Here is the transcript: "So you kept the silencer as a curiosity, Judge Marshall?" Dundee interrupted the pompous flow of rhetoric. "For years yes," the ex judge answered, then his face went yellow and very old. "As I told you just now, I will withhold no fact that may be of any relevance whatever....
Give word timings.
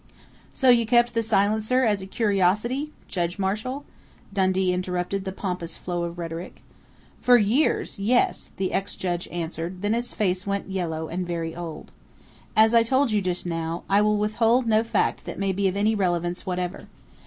"So 0.51 0.69
you 0.69 0.87
kept 0.87 1.13
the 1.13 1.21
silencer 1.21 1.83
as 1.83 2.01
a 2.01 2.07
curiosity, 2.07 2.91
Judge 3.07 3.37
Marshall?" 3.37 3.85
Dundee 4.33 4.73
interrupted 4.73 5.25
the 5.25 5.31
pompous 5.31 5.77
flow 5.77 6.05
of 6.05 6.17
rhetoric. 6.17 6.63
"For 7.19 7.37
years 7.37 7.99
yes," 7.99 8.49
the 8.57 8.73
ex 8.73 8.95
judge 8.95 9.27
answered, 9.27 9.83
then 9.83 9.93
his 9.93 10.11
face 10.15 10.47
went 10.47 10.71
yellow 10.71 11.07
and 11.07 11.27
very 11.27 11.55
old. 11.55 11.91
"As 12.55 12.73
I 12.73 12.81
told 12.81 13.11
you 13.11 13.21
just 13.21 13.45
now, 13.45 13.83
I 13.87 14.01
will 14.01 14.17
withhold 14.17 14.65
no 14.65 14.83
fact 14.83 15.25
that 15.25 15.37
may 15.37 15.51
be 15.51 15.67
of 15.67 15.75
any 15.75 15.93
relevance 15.93 16.47
whatever.... 16.47 16.87